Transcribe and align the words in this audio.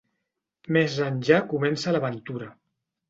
Més 0.77 0.95
enllà 1.09 1.39
comença 1.53 1.93
l'aventura. 1.97 2.49